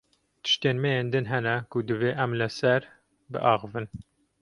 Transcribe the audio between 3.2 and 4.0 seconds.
biaxivin.